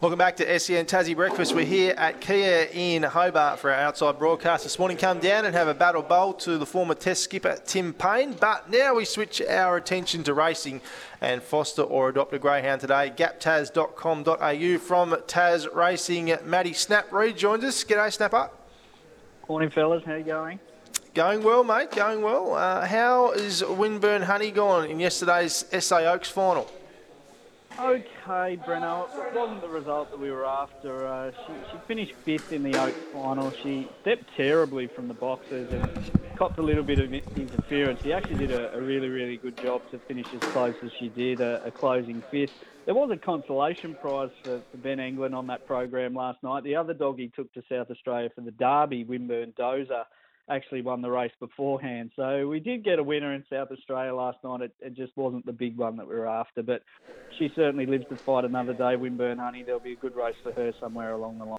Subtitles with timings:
[0.00, 1.56] Welcome back to SEN Tassie Breakfast.
[1.56, 4.96] We're here at Kia in Hobart for our outside broadcast this morning.
[4.96, 8.34] Come down and have a battle bowl to the former Test skipper Tim Paine.
[8.34, 10.82] But now we switch our attention to racing
[11.20, 13.12] and foster or adopt a greyhound today.
[13.16, 16.32] Gaptas.com.au from Tas Racing.
[16.44, 17.82] Matty Snap Reid joins us.
[17.82, 18.50] G'day, Snapper.
[19.48, 20.04] Morning, fellas.
[20.04, 20.60] How are you going?
[21.14, 21.90] Going well, mate.
[21.90, 22.54] Going well.
[22.54, 26.70] Uh, how is Winburn Honey gone in yesterday's SA Oaks final?
[27.80, 29.06] Okay, Breno.
[29.14, 31.06] It wasn't the result that we were after.
[31.06, 33.52] Uh, she, she finished fifth in the Oaks final.
[33.62, 35.88] She stepped terribly from the boxes and
[36.36, 38.00] copped a little bit of interference.
[38.02, 41.08] She actually did a, a really, really good job to finish as close as she
[41.08, 42.50] did, a, a closing fifth.
[42.84, 46.64] There was a consolation prize for, for Ben England on that program last night.
[46.64, 50.02] The other dog he took to South Australia for the Derby, Winburn Dozer
[50.48, 52.10] actually won the race beforehand.
[52.16, 54.62] So we did get a winner in South Australia last night.
[54.62, 56.82] It, it, just wasn't the big one that we were after, but
[57.38, 58.96] she certainly lives to fight another day.
[58.96, 61.58] Winburn Honey, there'll be a good race for her somewhere along the line.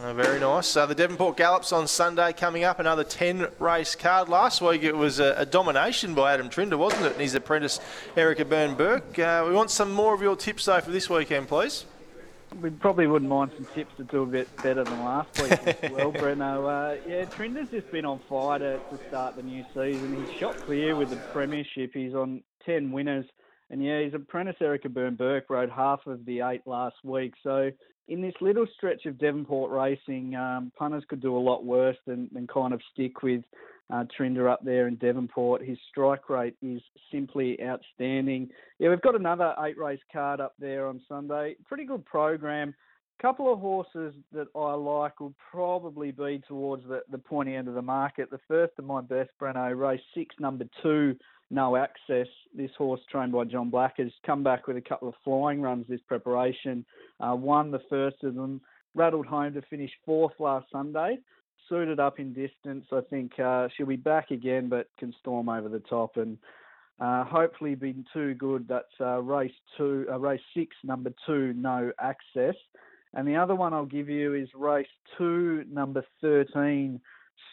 [0.00, 0.76] Oh, very nice.
[0.76, 4.28] Uh, the Devonport Gallops on Sunday coming up, another 10 race card.
[4.28, 7.12] Last week it was a, a domination by Adam Trinder, wasn't it?
[7.12, 7.80] And his apprentice
[8.16, 9.18] Erica Byrne Burke.
[9.18, 11.86] Uh, we want some more of your tips though for this weekend, please
[12.60, 15.90] we probably wouldn't mind some tips to do a bit better than last week as
[15.92, 16.68] well, Breno.
[16.68, 20.24] Uh, yeah, Trinder's just been on fire to, to start the new season.
[20.24, 21.92] He's shot clear with the premiership.
[21.94, 23.26] He's on 10 winners.
[23.70, 27.34] And yeah, his apprentice Erica Byrne Burke rode half of the eight last week.
[27.42, 27.70] So
[28.08, 32.28] in this little stretch of Devonport racing, um, punters could do a lot worse than,
[32.32, 33.44] than kind of stick with
[33.92, 35.62] uh, Trinder up there in Devonport.
[35.62, 36.80] His strike rate is
[37.12, 38.48] simply outstanding.
[38.78, 41.56] Yeah, we've got another eight race card up there on Sunday.
[41.66, 42.74] Pretty good program.
[43.20, 47.74] Couple of horses that I like will probably be towards the, the pointy end of
[47.74, 48.30] the market.
[48.30, 51.14] The first of my best, Breno, race six, number two,
[51.50, 52.28] no access.
[52.56, 55.84] This horse, trained by John Black, has come back with a couple of flying runs
[55.86, 56.86] this preparation.
[57.20, 58.62] Uh, won the first of them,
[58.94, 61.18] rattled home to finish fourth last Sunday
[61.70, 62.84] suited up in distance.
[62.92, 66.36] I think uh, she'll be back again, but can storm over the top and
[67.00, 68.66] uh, hopefully be too good.
[68.68, 72.56] That's uh, race two, uh, race six, number two, no access.
[73.14, 74.86] And the other one I'll give you is race
[75.16, 77.00] two, number thirteen,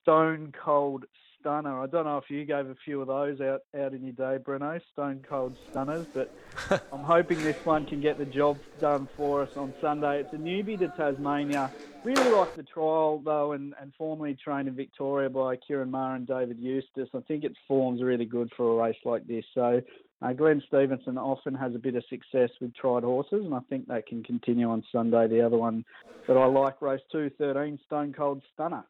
[0.00, 1.04] Stone Cold
[1.44, 1.78] stunner.
[1.82, 4.42] I don't know if you gave a few of those out, out in your day,
[4.42, 6.32] Breno, stone cold stunners, but
[6.92, 10.20] I'm hoping this one can get the job done for us on Sunday.
[10.20, 11.70] It's a newbie to Tasmania.
[12.02, 16.26] Really like the trial, though, and, and formerly trained in Victoria by Ciaron Maher and
[16.26, 17.10] David Eustace.
[17.14, 19.44] I think its form's really good for a race like this.
[19.52, 19.82] So
[20.22, 23.86] uh, Glenn Stevenson often has a bit of success with tried horses, and I think
[23.88, 25.28] that can continue on Sunday.
[25.28, 25.84] The other one
[26.26, 28.84] that I like, race two, 13, Stone Cold Stunner.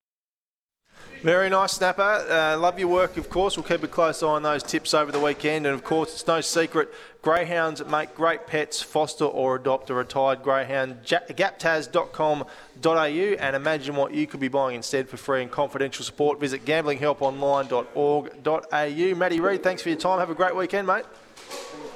[1.24, 2.02] Very nice, Snapper.
[2.02, 3.56] Uh, love your work, of course.
[3.56, 5.64] We'll keep a close eye on those tips over the weekend.
[5.64, 6.92] And of course, it's no secret
[7.22, 8.82] greyhounds make great pets.
[8.82, 11.02] Foster or adopt a retired greyhound.
[11.02, 16.38] Gaptas.com.au and imagine what you could be buying instead for free and confidential support.
[16.38, 19.18] Visit gamblinghelponline.org.au.
[19.18, 20.18] Matty Reid, thanks for your time.
[20.18, 21.06] Have a great weekend, mate.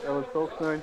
[0.04, 0.80] That talk soon.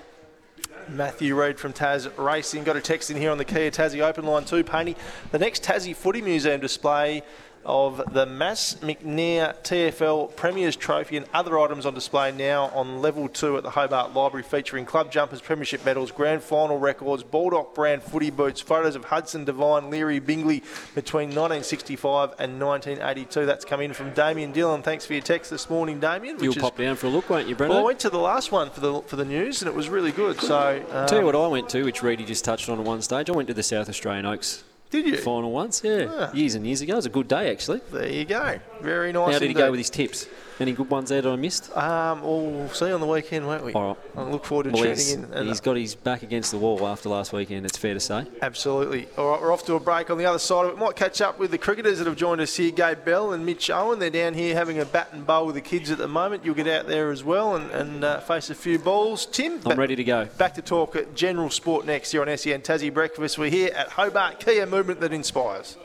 [0.88, 2.63] Matthew Reid from Tas Racing.
[2.63, 4.95] Got a text in here on the Kia Tassie Open Line too, Painey.
[5.31, 7.23] The next Tassie Footy Museum display
[7.66, 13.28] of the Mass McNair TFL Premier's Trophy and other items on display now on level
[13.28, 18.03] two at the Hobart Library, featuring club jumpers, premiership medals, grand final records, Baldock brand
[18.03, 23.46] footy boots, photos of Hudson Devine, Leary Bingley between 1965 and 1982.
[23.46, 24.82] That's come in from Damien Dillon.
[24.82, 26.38] Thanks for your text this morning, Damien.
[26.40, 27.78] You'll pop down for a look, won't you, Brendan?
[27.78, 29.90] Well, I went to the last one for the for the news, and it was
[29.90, 30.40] really good.
[30.40, 33.02] So, um, tell you what I went to, which Reedy just touched on at one
[33.02, 33.30] stage.
[33.30, 34.64] I went to the South Australian Oaks
[34.95, 35.17] did you?
[35.17, 35.97] Final once, yeah.
[35.97, 36.33] yeah.
[36.33, 36.94] Years and years ago.
[36.94, 37.81] It was a good day, actually.
[37.91, 38.59] There you go.
[38.81, 39.33] Very nice.
[39.33, 39.57] How did indeed.
[39.57, 40.28] he go with his tips?
[40.59, 41.75] Any good ones there that I missed?
[41.75, 43.73] Um, we'll see on the weekend, won't we?
[43.73, 43.97] All right.
[44.16, 45.47] I look forward to well, tuning in.
[45.47, 48.25] He's got his back against the wall after last weekend, it's fair to say.
[48.41, 49.07] Absolutely.
[49.17, 50.77] All right, we're off to a break on the other side of it.
[50.77, 53.69] Might catch up with the cricketers that have joined us here, Gabe Bell and Mitch
[53.69, 53.99] Owen.
[53.99, 56.45] They're down here having a bat and bowl with the kids at the moment.
[56.45, 59.25] You'll get out there as well and, and uh, face a few balls.
[59.25, 59.59] Tim?
[59.66, 60.25] I'm ready to go.
[60.37, 63.37] Back to talk at general sport next here on SEN Tassie Breakfast.
[63.37, 65.75] We're here at Hobart Kia Movement that inspires.